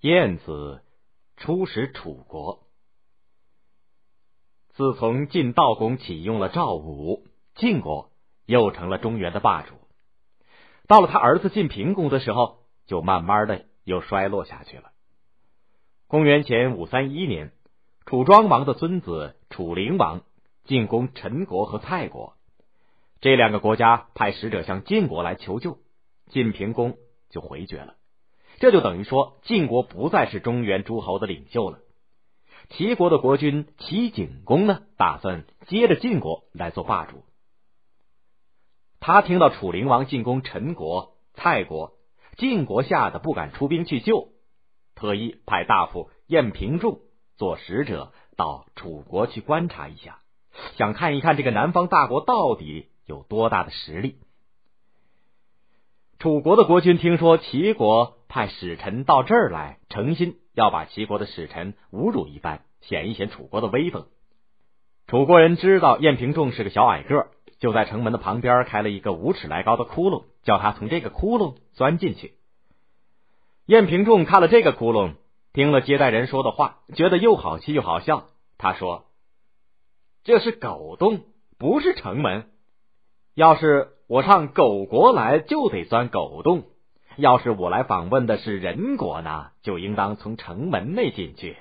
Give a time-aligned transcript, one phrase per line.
[0.00, 0.82] 晏子
[1.36, 2.60] 出使楚国。
[4.70, 8.10] 自从晋悼公启用了赵武，晋国
[8.46, 9.74] 又成了中原的霸主。
[10.86, 14.92] 到了他儿子晋平公的时候，就慢慢的又衰落下去了。
[16.06, 17.52] 公元前五三一年，
[18.06, 20.22] 楚庄王的孙子楚灵王
[20.64, 22.38] 进攻陈国和蔡国，
[23.20, 25.76] 这两个国家派使者向晋国来求救，
[26.28, 26.96] 晋平公
[27.28, 27.96] 就回绝了。
[28.60, 31.78] 这就等于说，晋国不再是中原诸侯的领袖了。
[32.68, 37.24] 齐国的国君齐景公呢，打算接着晋国来做霸主。
[39.00, 41.94] 他听到楚灵王进攻陈国、蔡国，
[42.36, 44.28] 晋国吓得不敢出兵去救，
[44.94, 47.00] 特意派大夫晏平仲
[47.38, 50.20] 做使者到楚国去观察一下，
[50.76, 54.18] 想看一看这个南方大国到底有多大的实力。
[56.18, 64.06] 楚国的国君听说齐国派使臣到这儿来，诚心要把齐国的使臣侮辱一番，显一显楚国的威风。
[65.06, 67.26] 楚国人知道晏平仲是个小矮个。
[67.58, 72.32] 就在城门的旁边开了一个五尺来高的窟窿，叫他从这个窟窿钻进去。
[73.66, 75.16] 晏平仲看了这个窟窿，
[75.52, 78.28] 听了接待人说的话，觉得又好气又好笑。
[78.56, 79.04] 他说
[80.24, 81.20] ：“这是狗洞，
[81.58, 82.48] 不是城门。
[83.34, 86.62] 要是我上狗国来，就得钻狗洞；
[87.16, 91.56] 要是我来访问的是人国呢，就应当从城门内进去。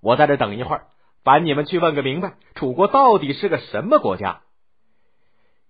[0.00, 0.86] 我在这等一会儿，
[1.22, 4.42] 烦你们去问个明白，楚国到底是个什么国家。”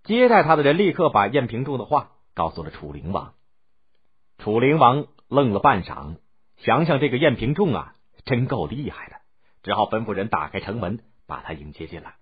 [0.05, 3.33] 接待他的人立刻把晏平仲的话告诉了楚灵王。
[4.39, 6.17] 楚灵王愣了半晌，
[6.59, 7.95] 想想这个晏平仲啊，
[8.27, 9.17] 真够厉害的，
[9.63, 12.17] 只好吩咐人打开城门，把他迎接进来。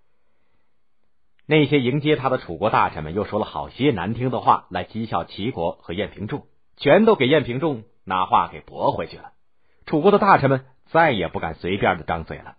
[1.45, 6.45] 那些迎接他的楚国大臣们又说了好些难听的话来讥笑齐国和晏平仲，
[6.77, 9.31] 全都给燕平仲拿话给驳回去了。
[9.85, 12.55] 楚国的大臣们再也不敢随便的张嘴了。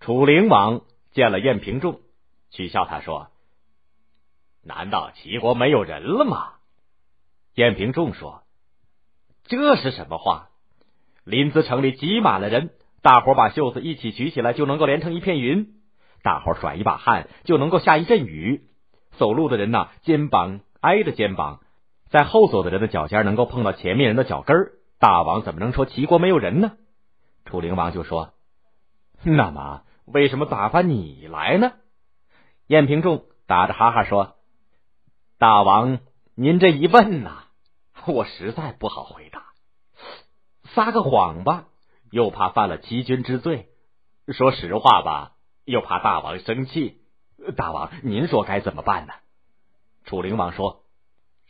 [0.00, 2.00] 楚灵王见了燕平仲，
[2.50, 3.28] 取笑他说。
[4.62, 6.54] 难道齐国没有人了吗？
[7.54, 8.42] 燕平仲说
[9.44, 10.48] ：“这是什么话？
[11.24, 12.70] 临淄城里挤满了人，
[13.02, 15.66] 大伙把袖子一起举起来，就能够连成一片云；
[16.22, 18.68] 大伙甩一把汗，就能够下一阵雨。
[19.12, 21.60] 走路的人呐，肩膀挨着肩膀，
[22.10, 24.72] 在后走的人的脚尖能够碰到前面人的脚跟儿。
[24.98, 26.72] 大王怎么能说齐国没有人呢？”
[27.46, 28.34] 楚灵王就说
[29.24, 31.72] ：“那么为什么打发你来呢？”
[32.66, 34.36] 燕平仲打着哈哈说。
[35.38, 36.00] 大王，
[36.34, 37.44] 您这一问呐，
[38.06, 39.46] 我实在不好回答。
[40.74, 41.68] 撒个谎吧，
[42.10, 43.68] 又怕犯了欺君之罪；
[44.30, 45.32] 说实话吧，
[45.64, 47.00] 又怕大王生气。
[47.56, 49.14] 大王，您说该怎么办呢？
[50.04, 50.82] 楚灵王说：“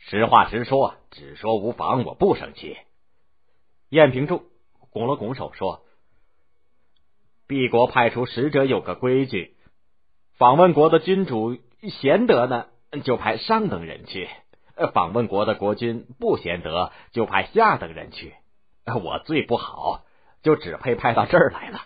[0.01, 2.77] 实话实说，只说无妨，我不生气。”
[3.89, 4.43] 燕平仲
[4.91, 5.81] 拱了拱手说
[7.47, 9.55] ：“敝国派出使者有个规矩，
[10.37, 11.57] 访问国的君主
[11.99, 12.67] 贤德呢。”
[13.05, 14.27] 就派上等人去，
[14.93, 18.33] 访问国的国君不贤德，就派下等人去。
[19.01, 20.03] 我最不好，
[20.43, 21.83] 就只配派到这儿来了。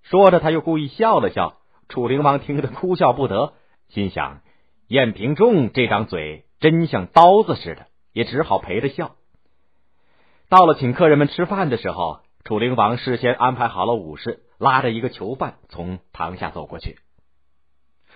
[0.00, 1.58] 说着，他又故意笑了笑。
[1.90, 3.52] 楚灵王听得哭笑不得，
[3.90, 4.40] 心想：
[4.88, 9.16] 燕平仲这张嘴真像刀子似的，也只好陪着笑。
[10.48, 16.98] 到了请客人们吃饭的时候，楚灵王事先安排好了武士，拉着一个囚犯从堂下走过去。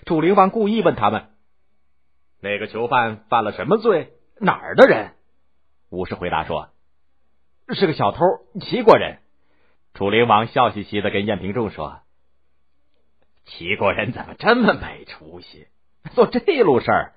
[0.07, 1.31] 楚灵王故意问他们。
[2.41, 4.13] 那个囚犯犯了什么罪？
[4.39, 5.13] 哪儿的人？
[5.91, 6.71] 武士回答说
[7.75, 8.25] ：“是个小偷，
[8.61, 9.19] 齐国人。”
[9.93, 12.01] 楚灵王笑嘻嘻的跟晏平仲说
[13.45, 15.67] ：“齐国人怎么这么没出息，
[16.15, 17.15] 做这路事儿？”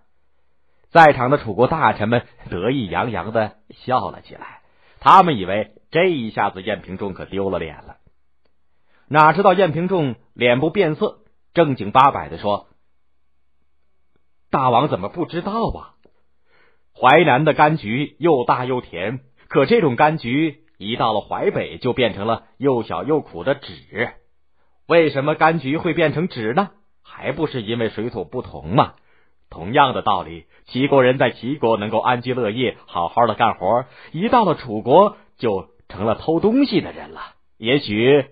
[0.94, 2.22] 在场的楚国大臣们
[2.52, 4.62] 得意洋洋的笑了起来。
[5.00, 7.98] 他们以为这一下子燕平仲可丢了脸了，
[9.08, 11.18] 哪知道燕平仲脸不变色，
[11.56, 12.68] 正经八百的说。
[14.52, 15.96] 大王怎么不知道啊？
[16.96, 24.14] 淮南的柑橘又大又甜，可这种柑橘一到了淮北就变成了又小又苦的枳。
[24.88, 26.70] 为什么柑橘会变成枳呢？
[27.02, 28.94] 还不是因为水土不同吗？
[29.54, 37.22] 同样的道理，齐国人在齐国能够安居乐业，好好的干活，一到了楚国就成了偷东西的人了。
[37.58, 38.26] 也许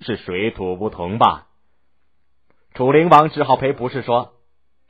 [0.00, 1.48] 是水土不同吧。
[2.72, 4.32] 楚灵王只好赔不是说。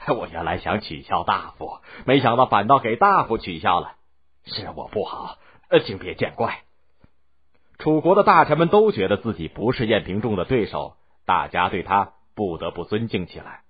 [0.09, 3.97] 我原来想取笑大夫，没想到反倒给大夫取笑了，
[4.45, 5.37] 是我不好，
[5.69, 6.61] 呃请别见怪。
[7.79, 10.95] 楚国的大臣们都觉得自己不是晏平仲的对手，
[11.27, 13.63] 大家对他不得不尊敬起来。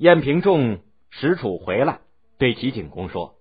[0.00, 0.80] 晏平仲
[1.10, 2.00] 使楚回来，
[2.38, 3.34] 对齐景公说：“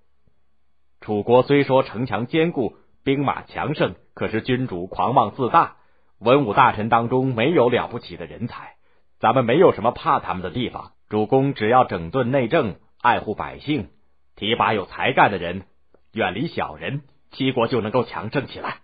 [1.00, 2.75] 楚国虽说城墙坚固，
[3.06, 5.77] 兵马强盛，可是君主狂妄自大，
[6.19, 8.75] 文武大臣当中没有了不起的人才，
[9.21, 10.91] 咱们没有什么怕他们的地方。
[11.07, 13.88] 主公只要整顿内政，爱护百姓，
[14.35, 15.63] 提拔有才干的人，
[16.12, 18.81] 远离小人，齐国就能够强盛起来。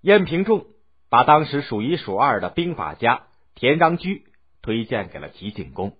[0.00, 0.64] 晏平仲
[1.10, 3.24] 把当时数一数二的兵法家
[3.54, 4.24] 田章居
[4.62, 5.92] 推荐给了齐景公。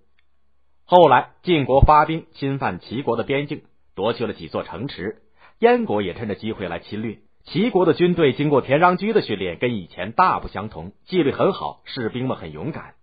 [0.85, 3.63] 后来晋国发兵侵犯齐国的边境，
[3.95, 5.23] 夺去了几座城池，
[5.59, 7.19] 燕国也趁着机会来侵略。
[7.45, 12.95] 齐国的军队经过田穰居的训练，跟以前大不相同，纪律很好，士兵们很勇敢。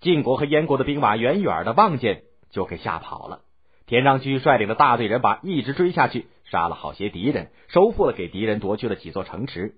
[0.00, 3.40] 晋国和燕国的兵马远远的望见就给吓跑了。
[3.86, 9.74] 田穰居率领的大队人马一直追下去，杀了好些敌人，收复了给敌人夺去了几座城池。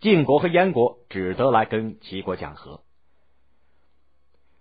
[0.00, 2.80] 晋国和燕国只得来跟齐国讲和。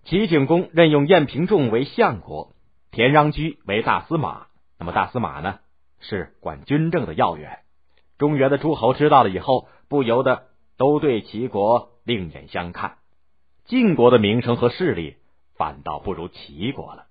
[0.10, 2.54] 齐景公任用晏平仲为相国，
[2.92, 4.48] 田穰苴为大司马。
[4.80, 5.60] 那么大司马呢，
[6.00, 7.60] 是管军政的要员。
[8.18, 10.46] 中原的诸侯知道了以后，不由得
[10.78, 13.00] 都对齐国另眼相看。
[13.66, 15.18] 晋国的名声和势力
[15.58, 17.07] 反倒不如齐国了。